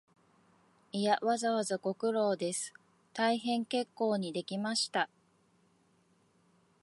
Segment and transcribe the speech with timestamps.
[0.91, 2.73] いや、わざわざご苦労です、
[3.13, 5.11] 大変結構にできました